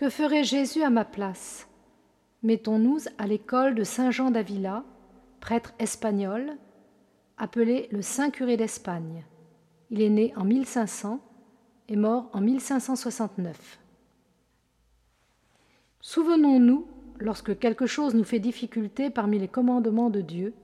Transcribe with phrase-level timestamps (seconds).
[0.00, 1.68] Que ferait Jésus à ma place?
[2.42, 4.82] Mettons-nous à l'école de Saint Jean d'Avila,
[5.40, 6.56] prêtre espagnol,
[7.36, 9.26] appelé le Saint curé d'Espagne.
[9.90, 11.20] Il est né en 1500
[11.90, 13.78] et mort en 1569.
[16.00, 16.86] Souvenons-nous,
[17.18, 20.54] lorsque quelque chose nous fait difficulté parmi les commandements de Dieu,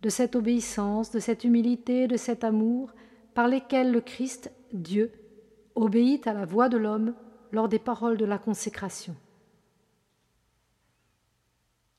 [0.00, 2.94] de cette obéissance, de cette humilité, de cet amour
[3.34, 5.12] par lesquels le Christ, Dieu,
[5.74, 7.12] obéit à la voix de l'homme
[7.52, 9.16] lors des paroles de la consécration.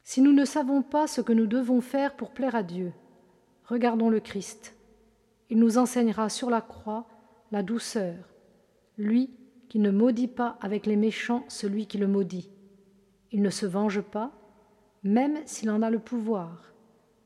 [0.04, 2.94] Si nous ne savons pas ce que nous devons faire pour plaire à Dieu,
[3.66, 4.76] regardons le Christ.
[5.50, 7.08] Il nous enseignera sur la croix
[7.52, 8.16] la douceur,
[8.98, 9.32] lui
[9.70, 12.50] qui ne maudit pas avec les méchants celui qui le maudit.
[13.32, 14.32] Il ne se venge pas,
[15.04, 16.74] même s'il en a le pouvoir,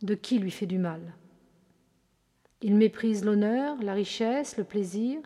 [0.01, 1.15] de qui lui fait du mal?
[2.61, 5.19] Il méprise l'honneur, la richesse, le plaisir.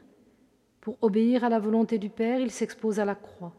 [0.88, 3.52] Pour obéir à la volonté du Père, il s'expose à la croix.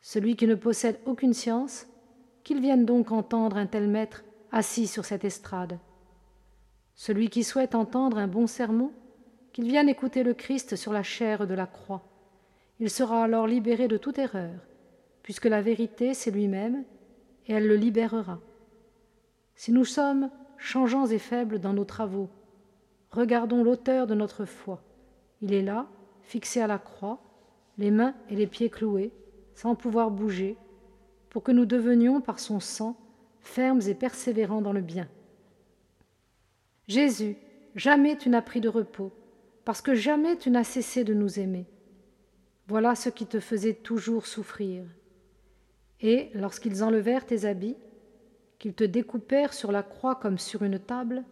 [0.00, 1.86] Celui qui ne possède aucune science,
[2.44, 5.78] qu'il vienne donc entendre un tel maître assis sur cette estrade.
[6.94, 8.90] Celui qui souhaite entendre un bon sermon,
[9.52, 12.08] qu'il vienne écouter le Christ sur la chair de la croix.
[12.80, 14.64] Il sera alors libéré de toute erreur,
[15.22, 16.84] puisque la vérité, c'est lui-même,
[17.48, 18.40] et elle le libérera.
[19.56, 22.30] Si nous sommes changeants et faibles dans nos travaux,
[23.10, 24.82] regardons l'auteur de notre foi.
[25.42, 25.86] Il est là,
[26.28, 27.18] fixé à la croix,
[27.78, 29.12] les mains et les pieds cloués,
[29.54, 30.58] sans pouvoir bouger,
[31.30, 32.96] pour que nous devenions par son sang
[33.40, 35.08] fermes et persévérants dans le bien.
[36.86, 37.36] Jésus,
[37.74, 39.10] jamais tu n'as pris de repos,
[39.64, 41.64] parce que jamais tu n'as cessé de nous aimer.
[42.66, 44.84] Voilà ce qui te faisait toujours souffrir.
[46.02, 47.76] Et lorsqu'ils enlevèrent tes habits,
[48.58, 51.24] qu'ils te découpèrent sur la croix comme sur une table,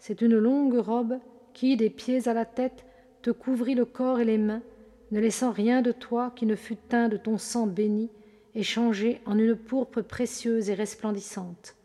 [0.00, 1.18] c'est une longue robe
[1.52, 2.84] qui, des pieds à la tête,
[3.22, 4.62] te couvrit le corps et les mains,
[5.10, 8.10] ne laissant rien de toi qui ne fût teint de ton sang béni
[8.54, 11.76] et changé en une pourpre précieuse et resplendissante.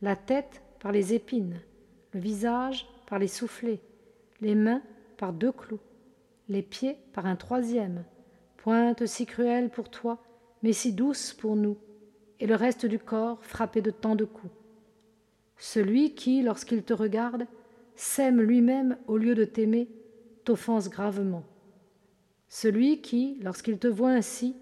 [0.00, 1.60] La tête par les épines,
[2.12, 3.80] le visage par les soufflets,
[4.40, 4.82] les mains
[5.16, 5.80] par deux clous,
[6.48, 8.04] les pieds par un troisième,
[8.56, 10.22] pointe si cruelle pour toi,
[10.62, 11.76] mais si douce pour nous,
[12.40, 14.52] et le reste du corps frappé de tant de coups.
[15.56, 17.46] Celui qui, lorsqu'il te regarde,
[17.96, 19.88] s'aime lui-même au lieu de t'aimer,
[20.48, 21.44] t'offense gravement.
[22.48, 24.56] Celui qui, lorsqu'il te voit ainsi,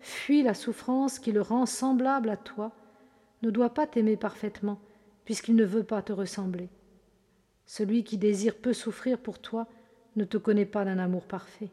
[0.00, 2.72] fuit la souffrance qui le rend semblable à toi,
[3.42, 4.80] ne doit pas t'aimer parfaitement,
[5.24, 6.68] puisqu'il ne veut pas te ressembler.
[7.66, 9.68] Celui qui désire peu souffrir pour toi
[10.16, 11.70] ne te connaît pas d'un amour parfait.